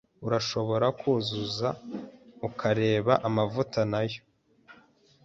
Urashobora 0.25 0.87
kuzuza 0.99 1.69
ukareba 2.47 3.13
amavuta, 3.27 3.79
nayo? 3.91 4.21